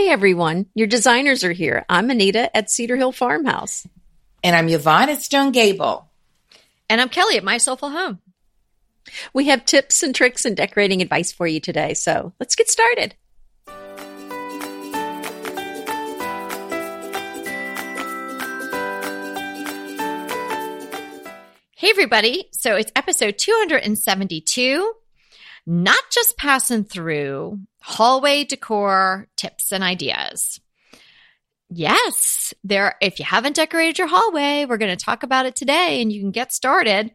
[0.00, 1.84] Hey everyone, your designers are here.
[1.86, 3.86] I'm Anita at Cedar Hill Farmhouse.
[4.42, 6.08] And I'm Yvonne at Stone Gable.
[6.88, 8.18] And I'm Kelly at My Soulful Home.
[9.34, 13.14] We have tips and tricks and decorating advice for you today, so let's get started.
[21.76, 24.94] Hey everybody, so it's episode 272.
[25.66, 30.60] Not just passing through hallway decor tips and ideas.
[31.72, 32.96] Yes, there.
[33.00, 36.20] If you haven't decorated your hallway, we're going to talk about it today, and you
[36.20, 37.12] can get started.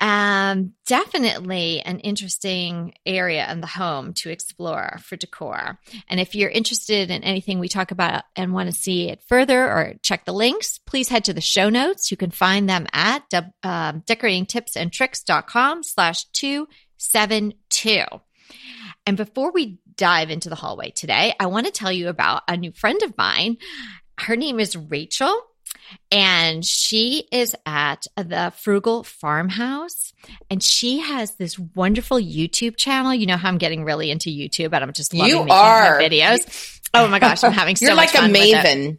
[0.00, 5.78] Um, definitely an interesting area in the home to explore for decor.
[6.08, 9.70] And if you're interested in anything we talk about and want to see it further
[9.70, 12.10] or check the links, please head to the show notes.
[12.10, 16.66] You can find them at uh, decoratingtipsandtricks.com slash two
[17.02, 18.04] seven two.
[19.06, 22.56] And before we dive into the hallway today, I want to tell you about a
[22.56, 23.56] new friend of mine.
[24.18, 25.34] Her name is Rachel,
[26.12, 30.12] and she is at the Frugal Farmhouse.
[30.48, 33.12] And she has this wonderful YouTube channel.
[33.12, 35.98] You know how I'm getting really into YouTube, and I'm just loving you making are.
[35.98, 36.80] videos.
[36.94, 38.54] Oh my gosh, I'm having so You're much like a fun it.
[38.54, 38.98] maven.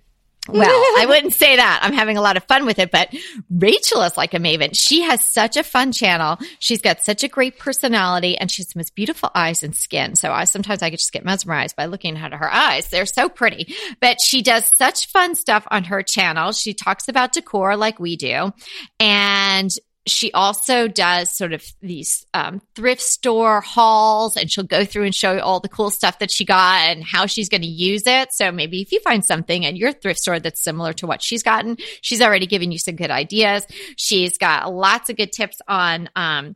[0.50, 1.80] Well, I wouldn't say that.
[1.82, 3.14] I'm having a lot of fun with it, but
[3.50, 4.72] Rachel is like a maven.
[4.74, 6.38] She has such a fun channel.
[6.60, 10.16] She's got such a great personality and she has the most beautiful eyes and skin.
[10.16, 12.90] So I sometimes I could just get mesmerized by looking at her eyes.
[12.90, 16.52] They're so pretty, but she does such fun stuff on her channel.
[16.52, 18.52] She talks about decor like we do
[19.00, 19.72] and
[20.06, 25.16] she also does sort of these um, thrift store hauls and she'll go through and
[25.16, 28.04] show you all the cool stuff that she got and how she's going to use
[28.06, 28.34] it.
[28.34, 31.44] So maybe if you find something at your thrift store that's similar to what she's
[31.44, 33.66] gotten, she's already given you some good ideas.
[33.96, 36.56] She's got lots of good tips on, um,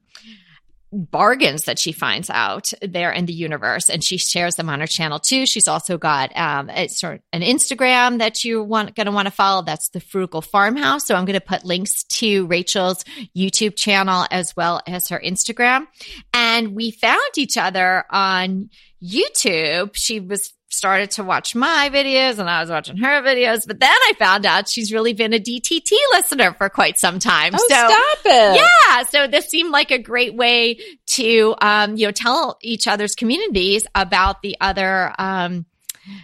[0.92, 4.88] bargains that she finds out there in the universe and she shares them on her
[4.88, 5.46] channel too.
[5.46, 9.34] She's also got um a, sort an instagram that you want going to want to
[9.34, 9.64] follow.
[9.64, 11.06] That's the frugal farmhouse.
[11.06, 13.04] So i'm going to put links to rachel's
[13.36, 15.88] youtube channel as well as her instagram.
[16.34, 18.70] And we found each other on
[19.04, 19.92] youtube.
[19.94, 23.66] She was started to watch my videos and I was watching her videos.
[23.66, 27.54] But then I found out she's really been a DTT listener for quite some time.
[27.55, 28.61] Oh, so stop it.
[28.61, 29.04] yeah.
[29.04, 33.86] So this seemed like a great way to, um, you know, tell each other's communities
[33.95, 35.66] about the other, um,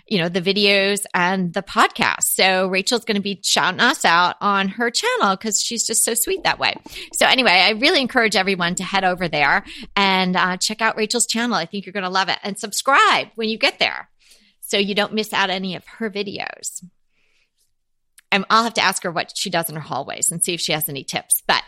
[0.08, 2.24] you know, the videos and the podcast.
[2.24, 6.14] So Rachel's going to be shouting us out on her channel because she's just so
[6.14, 6.76] sweet that way.
[7.14, 9.64] So anyway, I really encourage everyone to head over there
[9.96, 11.56] and uh, check out Rachel's channel.
[11.56, 14.10] I think you're going to love it and subscribe when you get there
[14.62, 16.84] so you don't miss out any of her videos.
[18.32, 20.60] And I'll have to ask her what she does in her hallways and see if
[20.62, 21.44] she has any tips.
[21.48, 21.64] But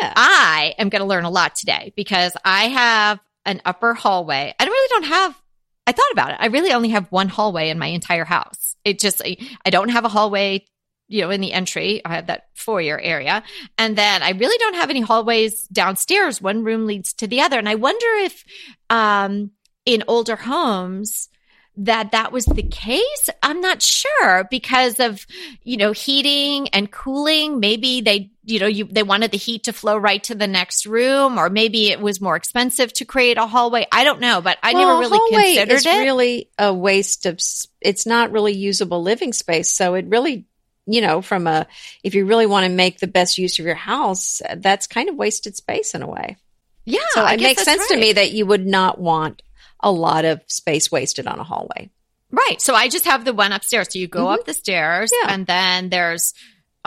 [0.00, 0.12] Yeah.
[0.16, 4.54] I am going to learn a lot today because I have an upper hallway.
[4.58, 5.40] I really don't have,
[5.86, 6.38] I thought about it.
[6.40, 8.76] I really only have one hallway in my entire house.
[8.84, 10.64] It just, I don't have a hallway,
[11.08, 12.00] you know, in the entry.
[12.04, 13.42] I have that foyer area.
[13.76, 16.40] And then I really don't have any hallways downstairs.
[16.40, 17.58] One room leads to the other.
[17.58, 18.44] And I wonder if,
[18.88, 19.50] um,
[19.84, 21.28] in older homes,
[21.76, 23.30] that that was the case.
[23.42, 25.26] I'm not sure because of,
[25.64, 27.58] you know, heating and cooling.
[27.58, 30.86] Maybe they, you know, you, they wanted the heat to flow right to the next
[30.86, 33.86] room, or maybe it was more expensive to create a hallway.
[33.90, 35.98] I don't know, but I well, never really hallway considered is it.
[35.98, 37.40] really a waste of.
[37.80, 40.44] It's not really usable living space, so it really,
[40.86, 41.66] you know, from a
[42.04, 45.16] if you really want to make the best use of your house, that's kind of
[45.16, 46.36] wasted space in a way.
[46.84, 47.00] yeah.
[47.14, 49.42] So it makes sense to me that you would not want
[49.84, 51.90] a lot of space wasted on a hallway.
[52.32, 52.60] Right.
[52.60, 53.88] So I just have the one upstairs.
[53.92, 54.34] So you go Mhm.
[54.34, 55.32] up the stairs Yeah.
[55.32, 56.34] and then there's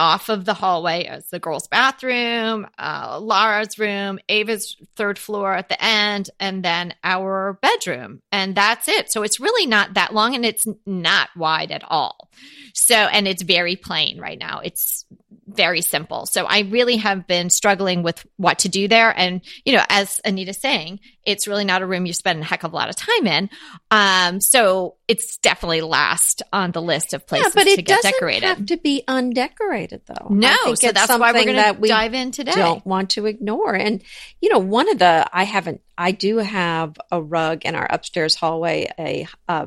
[0.00, 5.68] off of the hallway is the girls' bathroom, uh, Laura's room, Ava's third floor at
[5.68, 8.20] the end, and then our bedroom.
[8.30, 9.10] And that's it.
[9.10, 12.28] So it's really not that long and it's not wide at all.
[12.74, 14.60] So, and it's very plain right now.
[14.62, 15.04] It's
[15.48, 16.26] very simple.
[16.26, 19.12] So I really have been struggling with what to do there.
[19.16, 22.64] And, you know, as Anita's saying, it's really not a room you spend a heck
[22.64, 23.50] of a lot of time in.
[23.90, 27.96] Um, so it's definitely last on the list of places yeah, but to it get
[27.96, 28.44] doesn't decorated.
[28.44, 30.28] have to be undecorated, though.
[30.28, 32.52] no, I think so it's that's why we're going to we dive in today.
[32.52, 33.74] don't want to ignore.
[33.74, 34.02] And
[34.40, 35.80] you know, one of the I haven't.
[35.96, 39.66] I do have a rug in our upstairs hallway, a uh,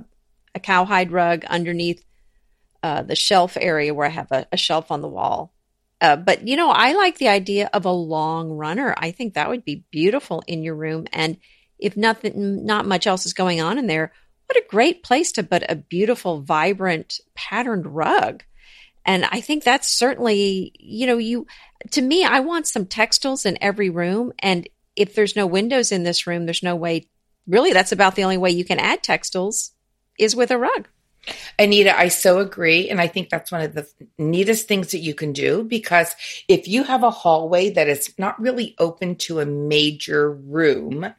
[0.53, 2.03] a cowhide rug underneath
[2.83, 5.53] uh, the shelf area where I have a, a shelf on the wall.
[6.01, 8.93] Uh, but you know, I like the idea of a long runner.
[8.97, 11.05] I think that would be beautiful in your room.
[11.13, 11.37] And
[11.77, 14.11] if nothing, not much else is going on in there,
[14.47, 18.43] what a great place to put a beautiful, vibrant, patterned rug.
[19.05, 21.47] And I think that's certainly, you know, you,
[21.91, 24.33] to me, I want some textiles in every room.
[24.39, 27.07] And if there's no windows in this room, there's no way,
[27.47, 29.71] really, that's about the only way you can add textiles
[30.19, 30.87] is with a rug.
[31.59, 32.89] Anita, I so agree.
[32.89, 33.87] And I think that's one of the
[34.17, 36.15] neatest things that you can do because
[36.47, 41.13] if you have a hallway that is not really open to a major room,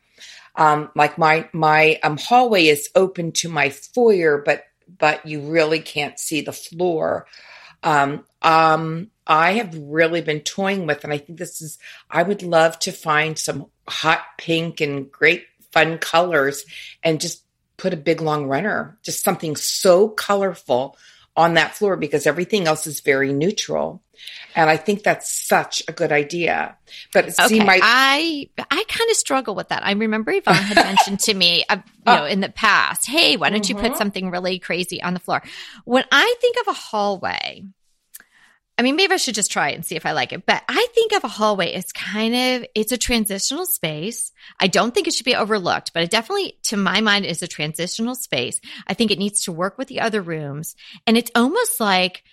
[0.56, 4.64] um, like my my um, hallway is open to my foyer, but
[4.98, 7.26] but you really can't see the floor.
[7.82, 11.78] Um, um, I have really been toying with, and I think this is.
[12.10, 16.64] I would love to find some hot pink and great fun colors,
[17.02, 17.44] and just
[17.82, 20.96] put a big long runner, just something so colorful
[21.36, 24.00] on that floor because everything else is very neutral.
[24.54, 26.76] And I think that's such a good idea.
[27.12, 27.48] But okay.
[27.48, 29.84] see, my I I kind of struggle with that.
[29.84, 33.50] I remember Yvonne had mentioned to me, uh, you know, in the past, hey, why
[33.50, 33.76] don't mm-hmm.
[33.76, 33.98] you put mm-hmm.
[33.98, 35.42] something really crazy on the floor?
[35.84, 37.64] When I think of a hallway,
[38.78, 40.46] I mean, maybe I should just try it and see if I like it.
[40.46, 44.32] But I think of a hallway as kind of, it's a transitional space.
[44.58, 47.48] I don't think it should be overlooked, but it definitely, to my mind, is a
[47.48, 48.60] transitional space.
[48.86, 50.74] I think it needs to work with the other rooms.
[51.06, 52.24] And it's almost like,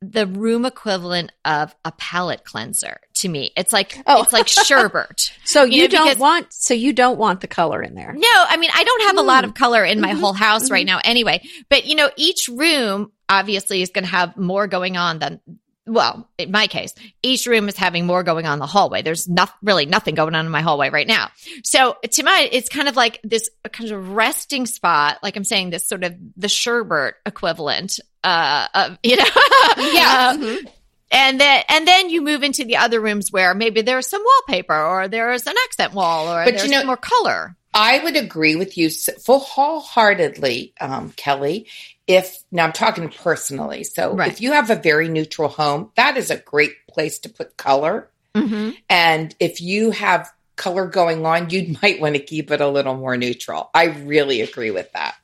[0.00, 3.50] the room equivalent of a palate cleanser to me.
[3.56, 4.22] It's like oh.
[4.22, 5.32] it's like sherbet.
[5.44, 8.12] so you, you know, don't because, want so you don't want the color in there.
[8.12, 9.20] No, I mean I don't have mm.
[9.20, 10.20] a lot of color in my mm-hmm.
[10.20, 10.74] whole house mm-hmm.
[10.74, 11.42] right now anyway.
[11.68, 15.40] But you know, each room obviously is going to have more going on than
[15.88, 19.02] well, in my case, each room is having more going on in the hallway.
[19.02, 21.30] There's not really nothing going on in my hallway right now.
[21.64, 25.18] So to my, it's kind of like this kind of resting spot.
[25.22, 29.24] Like I'm saying, this sort of the sherbet equivalent, uh, of, you know,
[29.78, 30.34] yeah.
[30.36, 30.66] mm-hmm.
[31.10, 34.76] And then, and then you move into the other rooms where maybe there's some wallpaper
[34.76, 37.56] or there's an accent wall or but there's you know, more color.
[37.72, 41.66] I would agree with you full wholeheartedly, um, Kelly
[42.08, 43.84] if now I'm talking personally.
[43.84, 44.32] So right.
[44.32, 48.10] if you have a very neutral home, that is a great place to put color.
[48.34, 48.70] Mm-hmm.
[48.88, 52.96] And if you have color going on, you might want to keep it a little
[52.96, 53.70] more neutral.
[53.74, 55.16] I really agree with that.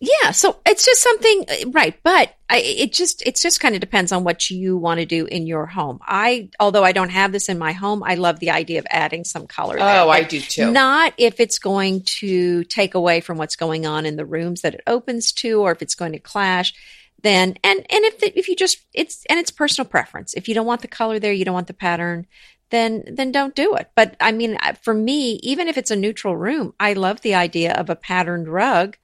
[0.00, 3.80] Yeah, so it's just something uh, right, but I, it just it just kind of
[3.80, 5.98] depends on what you want to do in your home.
[6.02, 9.24] I although I don't have this in my home, I love the idea of adding
[9.24, 9.76] some color.
[9.76, 10.70] There, oh, I do too.
[10.70, 14.74] Not if it's going to take away from what's going on in the rooms that
[14.74, 16.74] it opens to, or if it's going to clash.
[17.22, 20.34] Then and and if the, if you just it's and it's personal preference.
[20.34, 22.28] If you don't want the color there, you don't want the pattern,
[22.70, 23.90] then then don't do it.
[23.96, 27.34] But I mean, uh, for me, even if it's a neutral room, I love the
[27.34, 28.96] idea of a patterned rug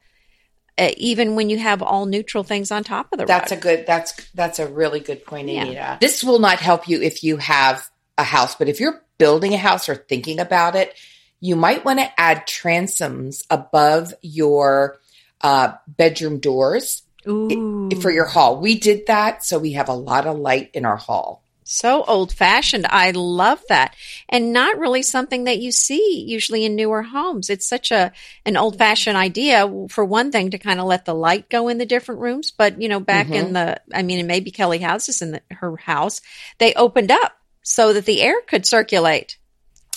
[0.76, 3.58] uh, even when you have all neutral things on top of the that's rug.
[3.58, 5.98] a good that's that's a really good point anita yeah.
[6.00, 7.88] this will not help you if you have
[8.18, 10.94] a house but if you're building a house or thinking about it
[11.40, 14.98] you might want to add transoms above your
[15.42, 17.90] uh, bedroom doors Ooh.
[18.00, 20.96] for your hall we did that so we have a lot of light in our
[20.96, 22.86] hall so old fashioned.
[22.88, 23.96] I love that.
[24.28, 27.50] And not really something that you see usually in newer homes.
[27.50, 28.12] It's such a,
[28.44, 31.78] an old fashioned idea for one thing to kind of let the light go in
[31.78, 32.50] the different rooms.
[32.50, 33.46] But, you know, back mm-hmm.
[33.46, 36.20] in the, I mean, and maybe Kelly houses in the, her house,
[36.58, 39.38] they opened up so that the air could circulate.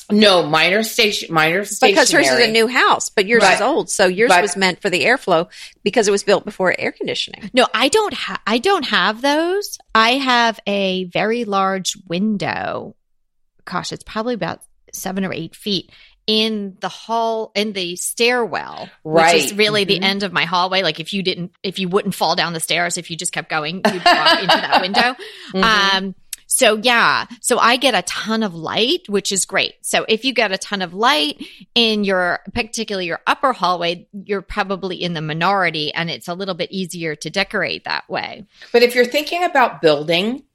[0.10, 1.94] No, minor station, minor stationary.
[1.94, 3.56] Because hers is a new house, but yours right.
[3.56, 3.90] is old.
[3.90, 5.50] So yours but, was meant for the airflow
[5.84, 7.50] because it was built before air conditioning.
[7.54, 9.78] No, I don't have, I don't have those.
[9.94, 12.96] I have a very large window.
[13.66, 14.62] Gosh, it's probably about
[14.94, 15.92] seven or eight feet
[16.26, 19.34] in the hall in the stairwell right.
[19.34, 20.02] which is really mm-hmm.
[20.02, 22.60] the end of my hallway like if you didn't if you wouldn't fall down the
[22.60, 25.00] stairs if you just kept going you'd walk into that window
[25.54, 25.64] mm-hmm.
[25.98, 26.16] um
[26.58, 29.76] so yeah, so I get a ton of light, which is great.
[29.84, 31.46] So if you get a ton of light
[31.76, 36.56] in your, particularly your upper hallway, you're probably in the minority and it's a little
[36.56, 38.48] bit easier to decorate that way.
[38.72, 40.46] But if you're thinking about building,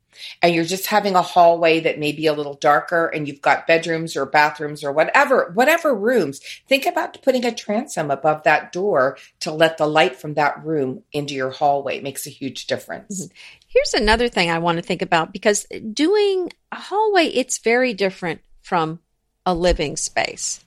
[0.42, 3.66] and you're just having a hallway that may be a little darker and you've got
[3.66, 9.16] bedrooms or bathrooms or whatever whatever rooms think about putting a transom above that door
[9.40, 13.25] to let the light from that room into your hallway it makes a huge difference
[13.25, 13.35] mm-hmm.
[13.73, 18.43] Here's another thing I want to think about because doing a hallway, it's very different
[18.61, 19.00] from
[19.47, 20.62] a living space,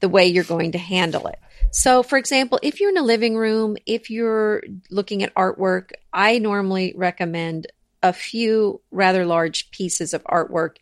[0.00, 1.38] the way you're going to handle it.
[1.70, 6.38] So, for example, if you're in a living room, if you're looking at artwork, I
[6.38, 7.68] normally recommend
[8.02, 10.76] a few rather large pieces of artwork,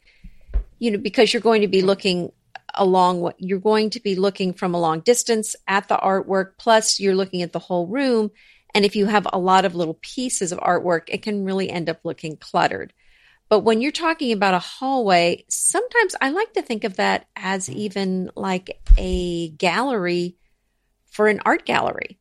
[0.78, 2.32] you know, because you're going to be looking
[2.74, 6.98] along what you're going to be looking from a long distance at the artwork, plus
[6.98, 8.30] you're looking at the whole room
[8.78, 11.90] and if you have a lot of little pieces of artwork, it can really end
[11.90, 12.92] up looking cluttered.
[13.48, 17.68] But when you're talking about a hallway, sometimes I like to think of that as
[17.68, 20.36] even like a gallery
[21.10, 22.20] for an art gallery.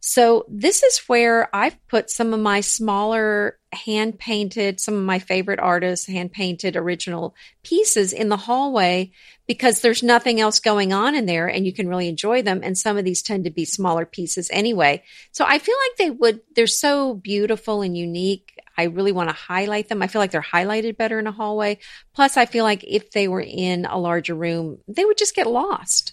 [0.00, 5.18] So this is where I've put some of my smaller hand painted, some of my
[5.18, 9.12] favorite artists hand painted original pieces in the hallway
[9.48, 12.60] because there's nothing else going on in there and you can really enjoy them.
[12.62, 15.02] And some of these tend to be smaller pieces anyway.
[15.32, 18.60] So I feel like they would, they're so beautiful and unique.
[18.76, 20.02] I really want to highlight them.
[20.02, 21.78] I feel like they're highlighted better in a hallway.
[22.14, 25.48] Plus, I feel like if they were in a larger room, they would just get
[25.48, 26.12] lost.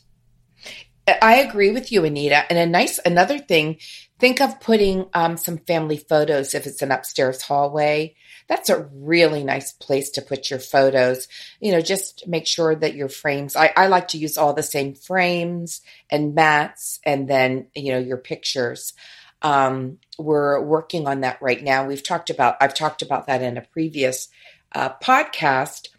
[1.22, 2.50] I agree with you, Anita.
[2.50, 3.77] And a nice, another thing,
[4.18, 8.15] think of putting um, some family photos if it's an upstairs hallway.
[8.48, 11.28] That's a really nice place to put your photos.
[11.60, 14.64] You know, just make sure that your frames, I, I like to use all the
[14.64, 18.94] same frames and mats and then, you know, your pictures.
[19.42, 21.86] Um, we're working on that right now.
[21.86, 24.30] We've talked about, I've talked about that in a previous
[24.74, 25.90] uh, podcast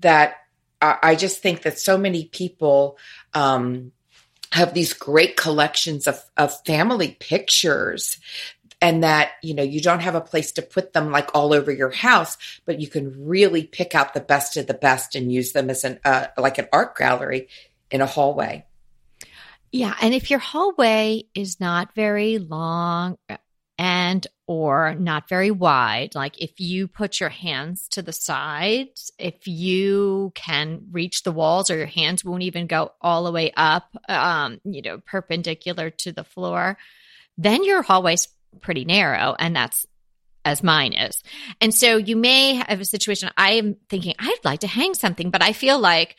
[0.00, 0.36] that
[0.80, 2.98] I, I, just think that so many people,
[3.32, 3.92] um,
[4.52, 8.18] have these great collections of, of family pictures
[8.84, 11.72] and that you know you don't have a place to put them like all over
[11.72, 12.36] your house
[12.66, 15.84] but you can really pick out the best of the best and use them as
[15.84, 17.48] an uh, like an art gallery
[17.90, 18.66] in a hallway.
[19.72, 23.16] Yeah and if your hallway is not very long
[23.78, 29.48] and or not very wide like if you put your hands to the sides if
[29.48, 33.96] you can reach the walls or your hands won't even go all the way up
[34.10, 36.76] um you know perpendicular to the floor
[37.36, 38.28] then your hallway's
[38.60, 39.86] pretty narrow and that's
[40.44, 41.22] as mine is
[41.60, 45.30] and so you may have a situation i am thinking i'd like to hang something
[45.30, 46.16] but i feel like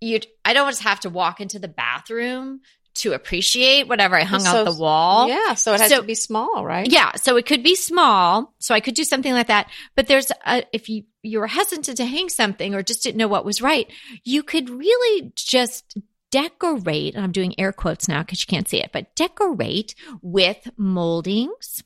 [0.00, 2.60] you i don't just have to walk into the bathroom
[2.98, 5.28] to appreciate whatever I hung so, out the wall.
[5.28, 5.54] Yeah.
[5.54, 6.90] So it has so, to be small, right?
[6.90, 7.12] Yeah.
[7.14, 8.54] So it could be small.
[8.58, 9.70] So I could do something like that.
[9.94, 13.28] But there's a, if you, you were hesitant to hang something or just didn't know
[13.28, 13.86] what was right,
[14.24, 15.96] you could really just
[16.30, 17.14] decorate.
[17.14, 21.82] And I'm doing air quotes now because you can't see it, but decorate with moldings.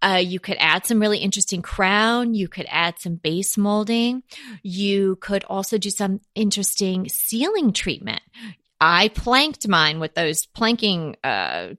[0.00, 2.34] Uh, you could add some really interesting crown.
[2.34, 4.22] You could add some base molding.
[4.62, 8.22] You could also do some interesting ceiling treatment.
[8.80, 11.74] I planked mine with those planking uh,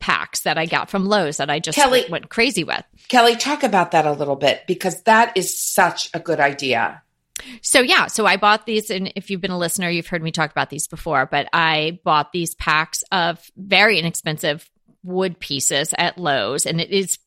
[0.00, 2.82] packs that I got from Lowe's that I just Kelly, went crazy with.
[3.08, 7.02] Kelly, talk about that a little bit because that is such a good idea.
[7.62, 10.32] So yeah, so I bought these, and if you've been a listener, you've heard me
[10.32, 11.26] talk about these before.
[11.26, 14.68] But I bought these packs of very inexpensive
[15.02, 17.18] wood pieces at Lowe's, and it is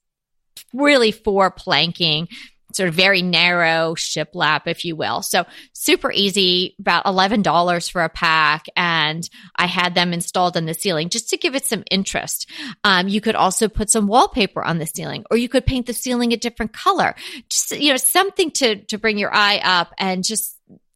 [0.73, 2.27] really for planking
[2.75, 5.21] sort of very narrow shiplap, if you will.
[5.21, 8.65] So super easy, about $11 for a pack.
[8.75, 12.49] And I had them installed in the ceiling just to give it some interest.
[12.83, 15.93] Um, you could also put some wallpaper on the ceiling or you could paint the
[15.93, 17.15] ceiling a different color.
[17.49, 20.54] Just, you know, something to, to bring your eye up and just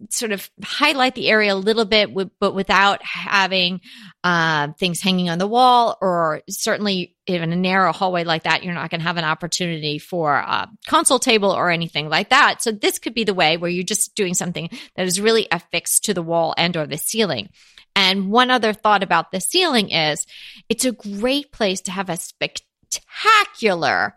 [0.09, 3.81] sort of highlight the area a little bit, but without having
[4.23, 8.73] uh, things hanging on the wall, or certainly in a narrow hallway like that, you're
[8.73, 12.61] not going to have an opportunity for a console table or anything like that.
[12.61, 16.05] So this could be the way where you're just doing something that is really affixed
[16.05, 17.49] to the wall and or the ceiling.
[17.95, 20.25] And one other thought about the ceiling is
[20.69, 24.15] it's a great place to have a spectacular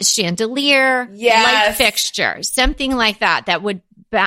[0.00, 1.44] chandelier, yes.
[1.44, 3.82] light fixture, something like that, that would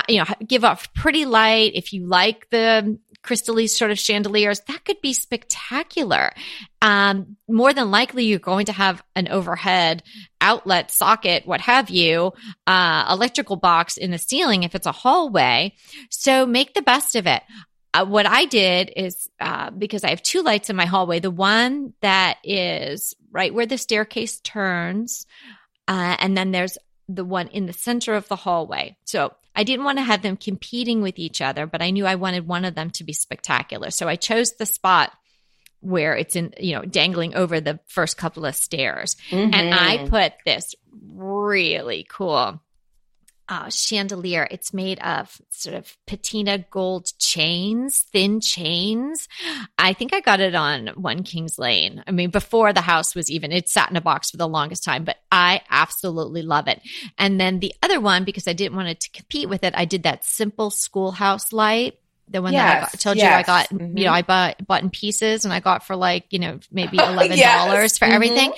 [0.08, 1.72] you know, give off pretty light.
[1.74, 6.32] If you like the crystally sort of chandeliers, that could be spectacular.
[6.80, 10.02] Um, more than likely, you're going to have an overhead
[10.40, 12.32] outlet socket, what have you,
[12.66, 15.74] uh, electrical box in the ceiling if it's a hallway.
[16.10, 17.42] So make the best of it.
[17.92, 21.30] Uh, what I did is uh, because I have two lights in my hallway, the
[21.30, 25.26] one that is right where the staircase turns,
[25.88, 26.76] uh, and then there's
[27.08, 28.96] the one in the center of the hallway.
[29.04, 32.16] So I didn't want to have them competing with each other, but I knew I
[32.16, 33.90] wanted one of them to be spectacular.
[33.90, 35.12] So I chose the spot
[35.80, 39.16] where it's in, you know, dangling over the first couple of stairs.
[39.30, 39.54] Mm-hmm.
[39.54, 40.08] And I mm-hmm.
[40.08, 42.60] put this really cool
[43.48, 44.48] uh, chandelier.
[44.50, 49.28] It's made of sort of patina gold chains, thin chains.
[49.78, 52.02] I think I got it on One Kings Lane.
[52.06, 54.84] I mean, before the house was even, it sat in a box for the longest
[54.84, 56.80] time, but I absolutely love it.
[57.18, 59.84] And then the other one, because I didn't want it to compete with it, I
[59.84, 63.24] did that simple schoolhouse light the one yes, that I got, told yes.
[63.24, 63.98] you I got, mm-hmm.
[63.98, 66.96] you know, I bought, bought in pieces and I got for like, you know, maybe
[66.98, 67.98] $11 yes.
[67.98, 68.14] for mm-hmm.
[68.14, 68.52] everything,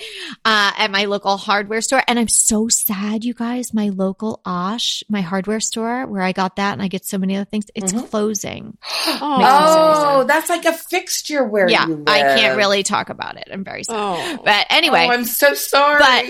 [0.45, 2.01] uh, at my local hardware store.
[2.07, 6.55] And I'm so sad, you guys, my local Osh, my hardware store where I got
[6.55, 8.07] that and I get so many other things, it's mm-hmm.
[8.07, 8.77] closing.
[9.05, 13.49] oh, that's like a fixture where yeah, I can't really talk about it.
[13.51, 13.95] I'm very sad.
[13.95, 14.41] Oh.
[14.43, 15.05] But anyway.
[15.07, 15.99] Oh, I'm so sorry.
[15.99, 16.25] But,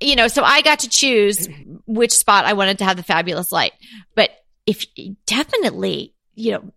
[0.00, 1.48] you know, so I got to choose
[1.86, 3.72] which spot I wanted to have the fabulous light.
[4.16, 4.30] But
[4.66, 4.86] if
[5.26, 6.72] definitely you know,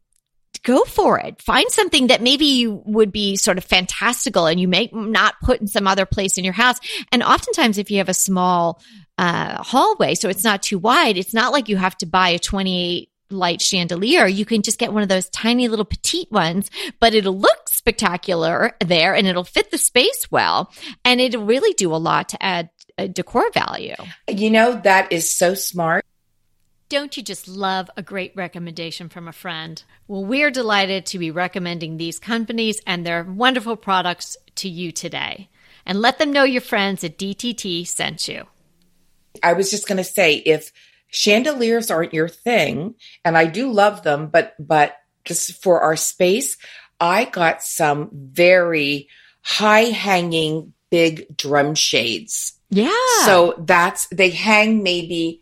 [0.63, 1.41] go for it.
[1.41, 5.61] Find something that maybe you would be sort of fantastical and you may not put
[5.61, 6.79] in some other place in your house.
[7.11, 8.81] And oftentimes, if you have a small
[9.17, 12.39] uh, hallway, so it's not too wide, it's not like you have to buy a
[12.39, 14.27] 28 light chandelier.
[14.27, 16.69] You can just get one of those tiny little petite ones,
[16.99, 20.71] but it'll look spectacular there and it'll fit the space well.
[21.03, 23.95] And it'll really do a lot to add a decor value.
[24.27, 26.05] You know, that is so smart.
[26.87, 29.83] Don't you just love a great recommendation from a friend?
[30.07, 35.49] Well, we're delighted to be recommending these companies and their wonderful products to you today.
[35.85, 38.45] And let them know your friends at DTT sent you.
[39.41, 40.71] I was just going to say if
[41.07, 46.57] chandeliers aren't your thing, and I do love them, but but just for our space,
[46.99, 49.09] I got some very
[49.41, 52.53] high hanging big drum shades.
[52.69, 52.91] Yeah.
[53.25, 55.41] So that's they hang maybe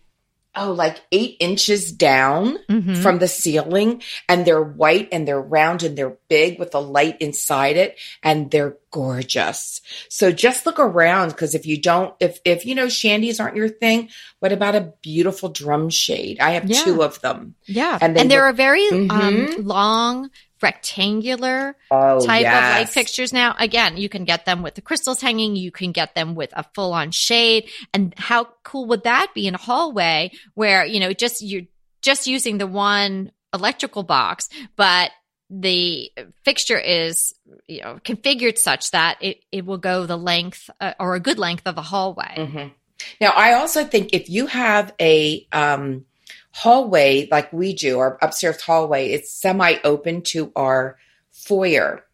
[0.55, 2.97] oh, like eight inches down Mhm.
[2.97, 7.17] from the ceiling and they're white and they're round and they're big with a light
[7.21, 9.81] inside it and they're gorgeous.
[10.09, 13.69] So just look around because if you don't, if, if you know chandies aren't your
[13.69, 16.39] thing, what about a beautiful drum shade?
[16.39, 16.83] I have Yeah.
[16.83, 17.55] two of them.
[17.65, 17.97] Yeah.
[18.01, 19.65] And And, they there look- are very um, Mhm.
[19.65, 20.29] long,
[20.63, 23.55] rectangular Oh, type of light fixtures now.
[23.59, 26.63] Again, you can get them with the crystals hanging, you can get them with a
[26.73, 27.69] full on shade.
[27.93, 31.63] And how cool would that be in a hallway where, you know, just you're
[32.01, 35.11] just using the one electrical box, but
[35.49, 36.11] the
[36.43, 37.35] fixture is
[37.67, 41.37] you know configured such that it, it will go the length uh, or a good
[41.37, 42.33] length of a hallway.
[42.37, 42.71] Mhm.
[43.19, 46.05] Now, I also think if you have a um,
[46.53, 50.97] hallway like we do, our upstairs hallway, it's semi open to our
[51.31, 52.05] foyer.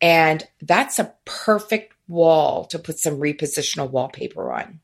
[0.00, 4.80] And that's a perfect wall to put some repositional wallpaper on.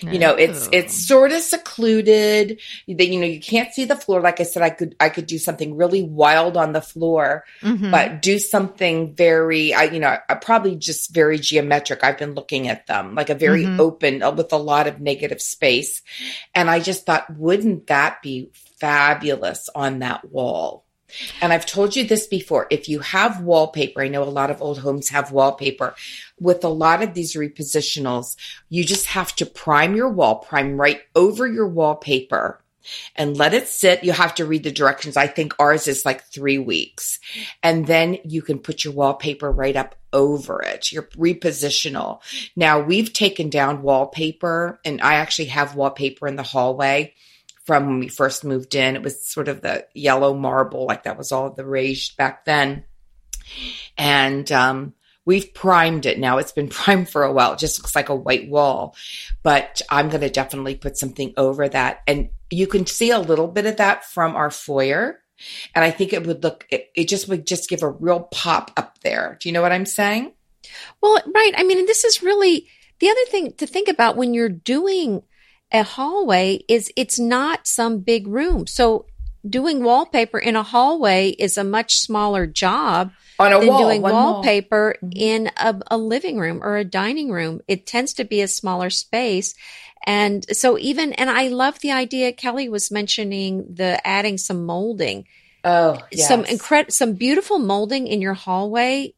[0.00, 2.60] You know, it's it's sort of secluded.
[2.88, 4.20] That you know, you can't see the floor.
[4.20, 7.90] Like I said, I could I could do something really wild on the floor Mhm.
[7.90, 12.68] but do something very i you know I probably just very geometric i've been looking
[12.68, 13.78] at them like a very Mhm.
[13.80, 16.02] open uh, with a lot of negative space
[16.54, 18.50] and i just thought wouldn't that be
[18.80, 20.83] fabulous on that wall
[21.40, 24.60] and i've told you this before if you have wallpaper i know a lot of
[24.62, 25.94] old homes have wallpaper
[26.40, 28.36] with a lot of these repositionals
[28.68, 32.60] you just have to prime your wall prime right over your wallpaper
[33.16, 34.04] and let it sit.
[34.04, 35.16] You have to read the directions.
[35.16, 37.18] I think ours is like three weeks.
[37.62, 42.20] And then you can put your wallpaper right up over it, your repositional.
[42.54, 47.14] Now we've taken down wallpaper and I actually have wallpaper in the hallway
[47.64, 48.96] from when we first moved in.
[48.96, 52.84] It was sort of the yellow marble, like that was all the rage back then.
[53.96, 54.94] And, um,
[55.26, 56.38] We've primed it now.
[56.38, 57.54] It's been primed for a while.
[57.54, 58.96] It just looks like a white wall,
[59.42, 62.02] but I'm going to definitely put something over that.
[62.06, 65.20] And you can see a little bit of that from our foyer.
[65.74, 68.70] And I think it would look, it, it just would just give a real pop
[68.76, 69.38] up there.
[69.40, 70.32] Do you know what I'm saying?
[71.00, 71.52] Well, right.
[71.56, 72.68] I mean, this is really
[73.00, 75.22] the other thing to think about when you're doing
[75.74, 78.66] a hallway is it's not some big room.
[78.66, 79.06] So
[79.46, 84.00] doing wallpaper in a hallway is a much smaller job On a than wall, doing
[84.00, 84.32] one wall.
[84.34, 85.12] wallpaper Mhm.
[85.16, 87.60] in a, a living room or a dining room.
[87.68, 89.54] It tends to be a smaller space.
[90.06, 95.26] And so even, and I love the idea Kelly was mentioning the adding some molding
[95.64, 96.28] Oh, yes.
[96.28, 99.14] some incredible, some beautiful molding in your hallway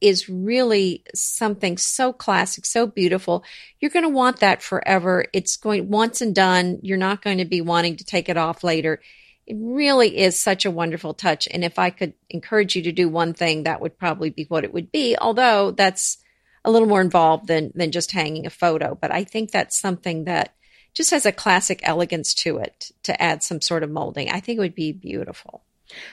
[0.00, 3.44] is really something so classic, so beautiful.
[3.80, 5.26] You're going to want that forever.
[5.32, 6.78] It's going once and done.
[6.82, 9.00] You're not going to be wanting to take it off later.
[9.46, 11.48] It really is such a wonderful touch.
[11.50, 14.64] And if I could encourage you to do one thing, that would probably be what
[14.64, 15.16] it would be.
[15.18, 16.18] Although that's
[16.64, 18.96] a little more involved than than just hanging a photo.
[19.00, 20.54] But I think that's something that
[20.94, 24.30] just has a classic elegance to it to add some sort of molding.
[24.30, 25.62] I think it would be beautiful.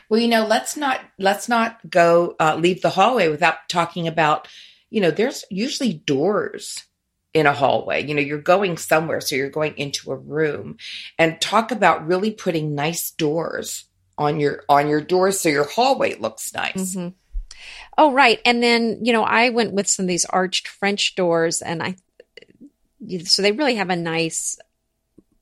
[0.09, 4.47] Well, you know, let's not let's not go uh, leave the hallway without talking about.
[4.89, 6.85] You know, there's usually doors
[7.33, 8.05] in a hallway.
[8.05, 10.77] You know, you're going somewhere, so you're going into a room,
[11.19, 13.85] and talk about really putting nice doors
[14.17, 16.95] on your on your doors so your hallway looks nice.
[16.95, 17.13] Mhm.
[17.97, 18.39] Oh, right.
[18.45, 21.95] And then, you know, I went with some of these arched French doors and I,
[23.25, 24.57] so they really have a nice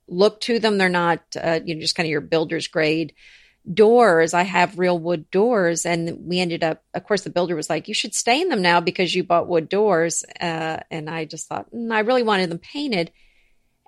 [0.07, 0.77] look to them.
[0.77, 3.13] They're not, uh, you know, just kind of your builder's grade
[3.73, 4.33] doors.
[4.33, 7.87] I have real wood doors and we ended up, of course, the builder was like,
[7.87, 10.23] you should stain them now because you bought wood doors.
[10.39, 13.11] Uh, and I just thought, mm, I really wanted them painted.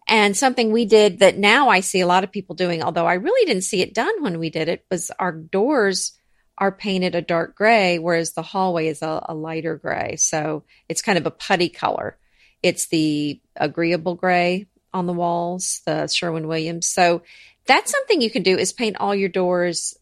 [0.07, 3.15] And something we did that now I see a lot of people doing, although I
[3.15, 6.13] really didn't see it done when we did it, was our doors
[6.57, 10.15] are painted a dark gray, whereas the hallway is a, a lighter gray.
[10.15, 12.17] So it's kind of a putty color.
[12.63, 16.87] It's the agreeable gray on the walls, the Sherwin Williams.
[16.87, 17.21] So
[17.67, 19.97] that's something you can do is paint all your doors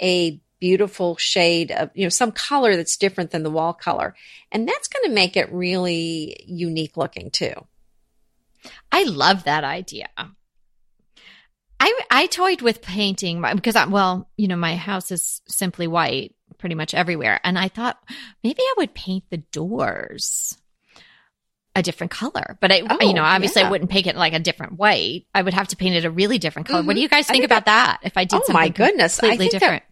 [0.00, 4.14] a beautiful shade of, you know, some color that's different than the wall color.
[4.50, 7.52] And that's going to make it really unique looking too.
[8.90, 10.08] I love that idea.
[11.78, 16.34] I I toyed with painting because I'm well, you know, my house is simply white
[16.58, 18.02] pretty much everywhere, and I thought
[18.42, 20.56] maybe I would paint the doors
[21.76, 22.58] a different color.
[22.60, 23.68] But I, Oh, you know, obviously yeah.
[23.68, 25.26] I wouldn't paint it like a different white.
[25.34, 26.82] I would have to paint it a really different color.
[26.82, 27.02] What do Mhm.
[27.02, 28.00] you guys think think about that?
[28.02, 29.18] If I did Oh something my goodness.
[29.18, 29.82] I completely think that- different.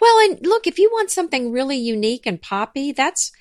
[0.00, 3.32] Well, and look, if you want something really unique and poppy, that's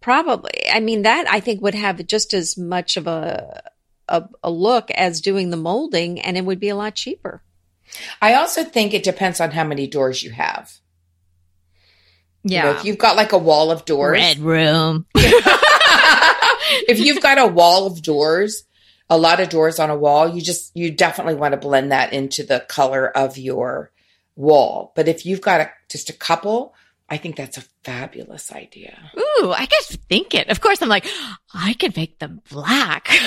[0.00, 3.62] probably, I mean, that I think would have just as much of a,
[4.08, 7.42] a, a look as doing the molding and it would be a lot cheaper.
[8.20, 10.72] I also think it depends on how many doors you have.
[12.44, 12.78] You know, yeah.
[12.78, 15.06] if you've got like a wall of doors, Red room.
[16.88, 18.64] if you've got a wall of doors,
[19.10, 22.12] a lot of doors on a wall, you just you definitely want to blend that
[22.12, 23.90] into the color of your
[24.36, 24.92] wall.
[24.94, 26.74] But if you've got a, just a couple,
[27.08, 28.98] I think that's a fabulous idea.
[29.18, 30.48] Ooh, I could think it.
[30.48, 31.06] Of course, I'm like,
[31.54, 33.08] I could make them black.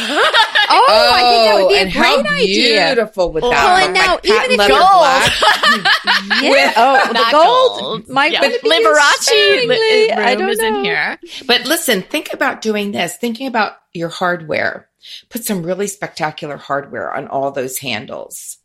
[0.73, 2.85] Oh, I think that would be a oh, and how great idea.
[2.87, 4.99] beautiful would Well, that and now, like even patent if leather gold.
[4.99, 6.41] black.
[6.41, 6.73] Yeah.
[6.77, 8.09] Oh, the gold gold.
[8.09, 8.41] might yeah.
[8.41, 9.75] wanna be Liberace sparingly.
[9.77, 10.83] li- I don't is in know.
[10.83, 11.19] here.
[11.45, 13.15] But listen, think about doing this.
[13.17, 14.87] Thinking about your hardware.
[15.29, 18.57] Put some really spectacular hardware on all those handles.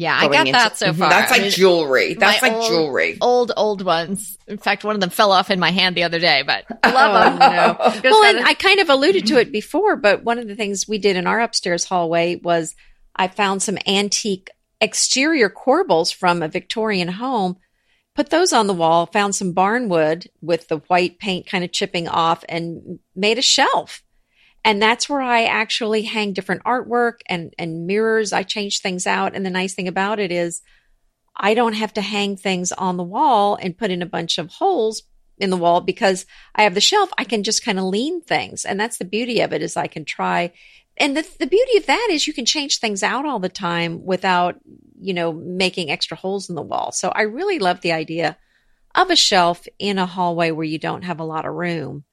[0.00, 0.98] Yeah, I got into- that so Mhm.
[0.98, 1.10] far.
[1.10, 2.14] That's I like mean, jewelry.
[2.14, 3.18] That's my like old- jewelry.
[3.20, 4.38] old, old ones.
[4.46, 6.92] In fact, one of them fell off in my hand the other day, but I
[6.92, 7.38] love Oh, them.
[7.38, 7.90] no.
[7.90, 10.86] Just well, and I kind of alluded to it before, but one of the things
[10.86, 12.76] we did in our upstairs hallway was
[13.16, 17.56] I found some antique exterior corbels from a Victorian home,
[18.14, 22.06] put those on the wall, found some barnwood with the white paint kind of chipping
[22.06, 24.04] off, and made a shelf.
[24.68, 28.34] And that's where I actually hang different artwork and, and mirrors.
[28.34, 29.34] I change things out.
[29.34, 30.60] And the nice thing about it is
[31.34, 34.50] I don't have to hang things on the wall and put in a bunch of
[34.50, 35.04] holes
[35.38, 37.08] in the wall because I have the shelf.
[37.16, 38.66] I can just kind of lean things.
[38.66, 40.52] And that's the beauty of it is I can try.
[40.98, 44.04] And the, the beauty of that is you can change things out all the time
[44.04, 44.56] without,
[45.00, 46.92] you know, making extra holes in the wall.
[46.92, 48.36] So I really love the idea
[48.94, 52.04] of a shelf in a hallway where you don't have a lot of room.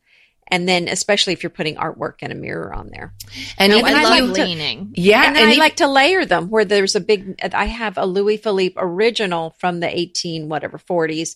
[0.51, 3.13] And then, especially if you're putting artwork and a mirror on there.
[3.58, 4.93] And No, I I love like to- leaning.
[4.95, 7.97] yeah, and then I even- like to layer them where there's a big, I have
[7.97, 11.36] a Louis Philippe original from the 18, whatever, 40s.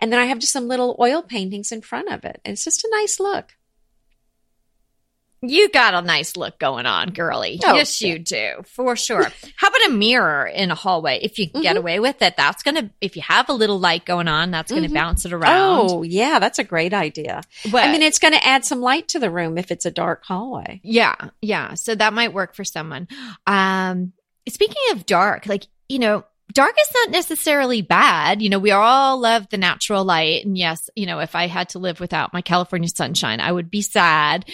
[0.00, 2.40] And then I have just some little oil paintings in front of it.
[2.44, 3.54] And it's just a nice look.
[5.40, 7.60] You got a nice look going on, girly.
[7.64, 9.30] Oh, yes, you do, for sure.
[9.56, 11.20] How about a mirror in a hallway?
[11.22, 13.78] If you can get away with it, that's going to, if you have a little
[13.78, 14.94] light going on, that's going to Mhm.
[14.94, 15.90] bounce it around.
[15.90, 17.42] Oh, yeah, that's a great idea.
[17.70, 19.90] But- I mean, it's going to add some light to the room if it's a
[19.92, 20.80] dark hallway.
[20.82, 21.74] Yeah, yeah.
[21.74, 23.06] So that might work for someone.
[23.46, 24.12] Um,
[24.48, 28.42] speaking of dark, like, you know, dark is not necessarily bad.
[28.42, 30.44] You know, we all love the natural light.
[30.44, 33.70] And yes, you know, if I had to live without my California sunshine, I would
[33.70, 34.44] be sad.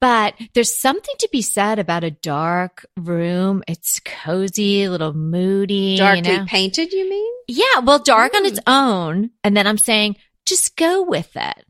[0.00, 3.62] But there's something to be said about a dark room.
[3.68, 5.96] It's cozy, a little moody.
[5.96, 6.44] Darkly you know?
[6.46, 7.32] painted, you mean?
[7.48, 8.48] Yeah, well, dark on Mm.
[8.48, 11.66] its own, and then I'm saying just go with it.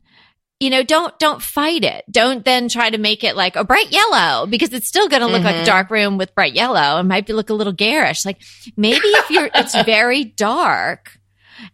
[0.63, 2.05] You know, don't don't fight it.
[2.09, 5.27] Don't then try to make it like a bright yellow because it's still going to
[5.27, 5.65] look like a Mhm.
[5.65, 6.99] dark room with bright yellow.
[6.99, 8.23] It might be look a little garish.
[8.23, 8.41] Like
[8.77, 11.19] maybe if you're it's very dark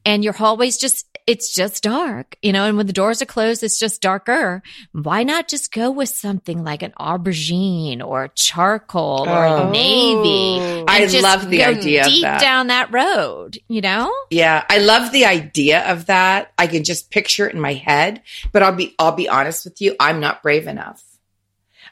[0.06, 3.64] and your hallway's just it's just dark, you know, and when the doors are closed,
[3.64, 4.62] it's just darker.
[4.92, 9.70] Why not just go with something like an aubergine or charcoal or Oh.
[9.70, 10.60] navy?
[10.62, 10.86] Oh.
[10.88, 14.12] I just love the go idea of deep down that road, you know?
[14.30, 16.52] Yeah, I love the idea of that.
[16.58, 19.82] I can just picture it in my head, but I'll be I'll be honest with
[19.82, 21.04] you, I'm not brave enough.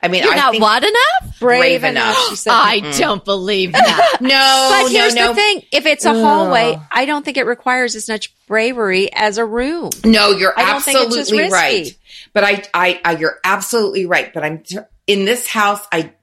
[0.02, 1.40] I mean, You're I not think what enough?
[1.40, 2.16] brave, brave enough.
[2.16, 2.18] enough.
[2.30, 3.00] She said, I Mm-mm.
[3.00, 4.18] don't believe that.
[4.22, 5.28] no, but here's no, no.
[5.30, 6.82] the thing: if it's a hallway, Ugh.
[6.92, 9.90] I don't think it requires as much bravery as a room.
[10.06, 11.98] No, you're I don't think it's as absolutely right.
[12.34, 14.34] But I, I, I, you're absolutely right.
[14.34, 14.64] But I'm
[15.08, 15.86] in this house.
[15.92, 16.14] I,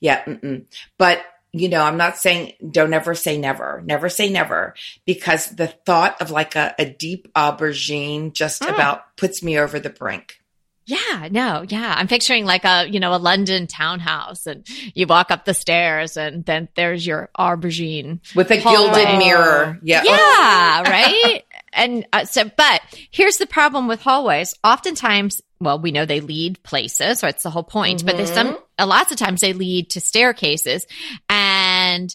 [0.00, 0.24] yeah.
[0.24, 0.64] Mm-mm.
[0.98, 1.22] But
[1.54, 3.82] you know, I'm not saying don't ever say never.
[3.84, 8.72] Never say never because the thought of like a, a deep aubergine just Mm.
[8.74, 10.40] about puts me over the brink.
[10.84, 11.94] Yeah, no, yeah.
[11.96, 16.16] I'm picturing like a, you know, a London townhouse and you walk up the stairs
[16.16, 18.20] and then there's your aubergine.
[18.34, 18.92] with a Hallway.
[18.94, 19.78] gilded mirror.
[19.82, 20.02] Yeah.
[20.04, 21.42] Yeah, right?
[21.72, 24.54] And uh, so, but here's the problem with hallways.
[24.64, 28.58] Oftentimes, well, we know they lead places, so it's the whole point, but there's some,
[28.78, 30.86] uh, lots of times they lead to staircases.
[31.28, 32.14] And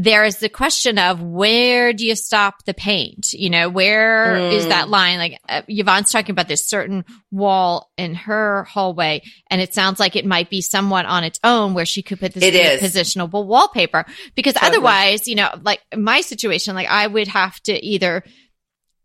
[0.00, 3.32] there is the question of where do you stop the paint?
[3.32, 4.68] You know, where is Mm.
[4.68, 5.18] that line?
[5.18, 10.14] Like uh, Yvonne's talking about this certain wall in her hallway, and it sounds like
[10.14, 12.80] it might be somewhat on its own where she could put this It is.
[12.80, 14.06] positionable wallpaper
[14.36, 14.68] because Totally.
[14.76, 18.22] otherwise, you know, like my situation, like I would have to either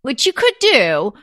[0.03, 1.13] which you could do,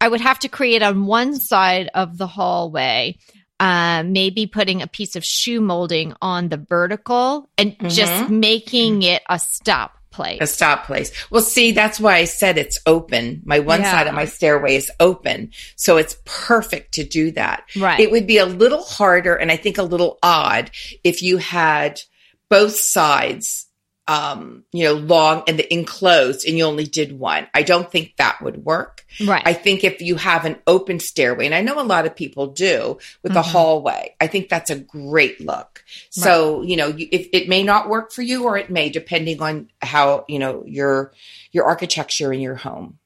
[0.00, 3.18] I would have to create on one side of the hallway,
[3.62, 7.94] uh, maybe putting a piece of shoe molding on the vertical and Mhm.
[7.94, 10.38] just making it a stop place.
[10.42, 11.10] a stop place.
[11.30, 13.40] Well, see, that's why I said it's open.
[13.46, 13.92] My one Yeah.
[13.92, 15.52] side of my stairway is open.
[15.76, 17.64] So it's perfect to do that.
[17.76, 17.98] Right.
[17.98, 20.70] It would be a little harder and I think a little odd
[21.02, 22.02] if you had
[22.50, 23.66] both sides,
[24.12, 27.46] um, you know, long and the enclosed and you only did one.
[27.54, 29.06] I don't think that would work.
[29.26, 29.42] right.
[29.46, 32.48] I think if you have an open stairway, and I know a lot of people
[32.48, 33.52] do with the Mhm.
[33.52, 35.82] hallway, I think that's a great look.
[36.10, 39.40] So, you know, you, if it may not work for you or it may, depending
[39.40, 41.12] on how, you know, your,
[41.52, 42.98] your architecture in your home.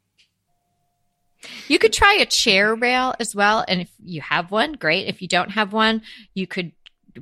[1.69, 3.65] You could try a chair rail as well.
[3.69, 5.07] And if you have one, great.
[5.07, 6.03] If you don't have one,
[6.35, 6.73] you could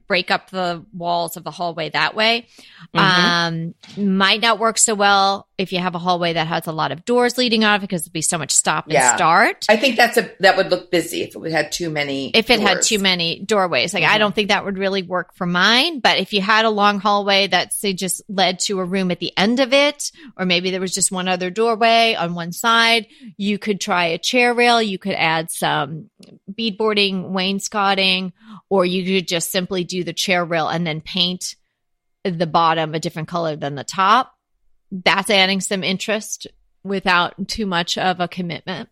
[0.07, 2.46] break up the walls of the hallway that way.
[2.94, 3.00] Mhm.
[3.00, 6.90] Um, might not work so well if you have a hallway that has a lot
[6.92, 9.14] of doors leading out of it because it'd be so much stop and Yeah.
[9.16, 9.64] start.
[9.68, 12.30] I think that's a, that would look busy if it had too many.
[12.35, 13.94] if it had too many doorways.
[13.94, 14.18] Like I Mhm.
[14.18, 16.00] don't think that would really work for mine.
[16.00, 19.20] But if you had a long hallway that say just led to a room at
[19.20, 23.07] the end of it, or maybe there was just one other doorway on one side,
[23.37, 24.83] you could try a chair rail.
[24.83, 26.11] You could add some
[26.50, 28.33] beadboarding, wainscoting,
[28.69, 31.57] or you could just simply do the chair rail and then paint
[32.25, 34.35] the bottom a different color than the top.
[34.90, 36.47] That's adding some interest
[36.83, 38.88] without too much of a commitment.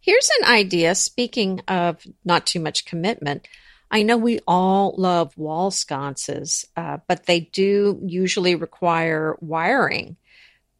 [0.00, 0.94] Here's an idea.
[0.94, 3.48] Speaking of not too much commitment,
[3.90, 10.16] I know we all love wall sconces, uh, but they do usually require wiring.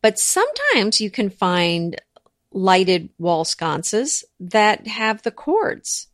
[0.03, 2.01] But sometimes you can find
[2.53, 6.09] lighted wall sconces that have the cords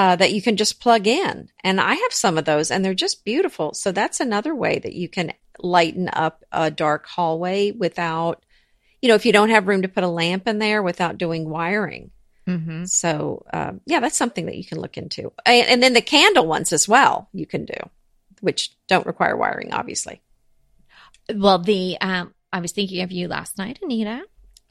[0.00, 1.50] uh, that you can just plug in.
[1.62, 3.74] And I have some of those, and they're just beautiful.
[3.74, 8.42] So that's another way that you can lighten up a dark hallway without,
[9.02, 11.50] you know, if you don't have room to put a lamp in there without doing
[11.50, 12.12] wiring.
[12.48, 12.86] Mm-hmm.
[12.86, 15.34] So, um, yeah, that's something that you can look into.
[15.44, 17.76] And, and then the candle ones as well, you can do,
[18.40, 20.22] which don't require wiring, obviously.
[21.30, 24.22] Well, the um, I was thinking of you last night, Anita.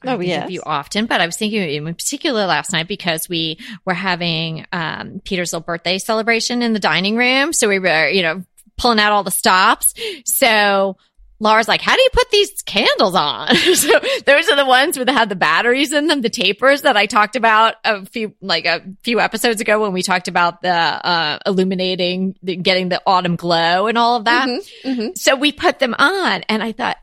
[0.04, 0.44] Oh, think yes.
[0.44, 3.58] of you often, but I was thinking of you in particular last night because we
[3.84, 7.52] were having um, Peter's little birthday celebration in the dining room.
[7.52, 8.44] So we were, you know,
[8.78, 9.94] pulling out all the stops.
[10.24, 10.96] So
[11.38, 13.54] Laura's like, how do you put these candles on?
[13.74, 17.06] so those are the ones that have the batteries in them, the tapers that I
[17.06, 21.38] talked about a few, like a few episodes ago when we talked about the, uh,
[21.46, 24.48] illuminating, the, getting the autumn glow and all of that.
[24.48, 25.18] Mhm, mhm.
[25.18, 26.98] So we put them on and I thought,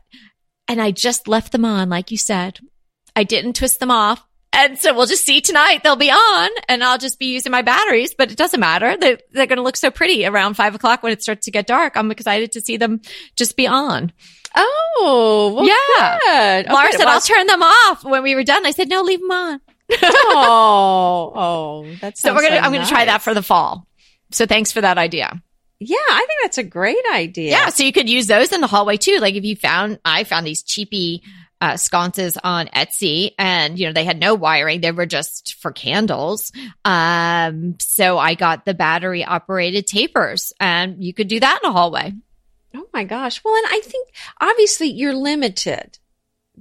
[0.68, 2.60] and I just left them on, like you said.
[3.18, 4.24] I didn't twist them off.
[4.52, 5.82] And so we'll just see tonight.
[5.82, 8.96] They'll be on and I'll just be using my batteries, but it doesn't matter.
[8.96, 11.66] They're, they're going to look so pretty around five o'clock when it starts to get
[11.66, 11.96] dark.
[11.96, 13.00] I'm excited to see them
[13.36, 14.12] just be on.
[14.54, 16.18] Oh, well, Yeah.
[16.62, 16.72] good.
[16.72, 18.64] Laura Okay, said, well, I'll turn them off when we were done.
[18.64, 19.60] I said, no, leave them on.
[20.00, 23.86] oh, oh, that's So we're going to, I'm going to try that for the fall.
[24.30, 25.42] So thanks for that idea.
[25.80, 27.50] Yeah, I think that's a great idea.
[27.52, 27.68] Yeah.
[27.68, 29.18] So you could use those in the hallway too.
[29.20, 31.22] Like if you found, I found these cheapy
[31.60, 34.80] uh, sconces on Etsy and, you know, they had no wiring.
[34.80, 36.52] They were just for candles.
[36.84, 41.72] Um, so I got the battery operated tapers and you could do that in a
[41.72, 42.12] hallway.
[42.74, 43.42] Oh my gosh.
[43.44, 44.08] Well, and I think
[44.40, 45.98] obviously you're limited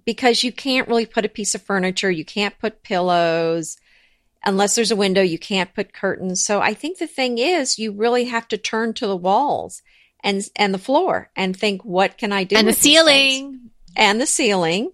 [0.05, 3.77] because you can't really put a piece of furniture, you can't put pillows.
[4.45, 6.43] Unless there's a window, you can't put curtains.
[6.43, 9.81] So I think the thing is you really have to turn to the walls
[10.23, 13.66] and and the floor and think what can I do and the ceiling.
[13.97, 14.91] And the ceiling.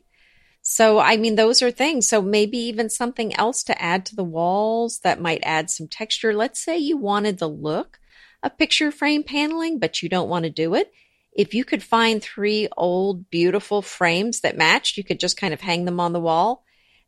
[0.63, 2.08] So, I mean, those are things.
[2.08, 6.34] So, maybe even something else to add to the walls that might add some texture.
[6.34, 8.00] Let's say you wanted the look
[8.42, 10.92] of picture frame paneling, but you don't want to do it.
[11.34, 15.62] If you could find three old, beautiful frames that matched, you could just kind of
[15.62, 16.63] hang them on the wall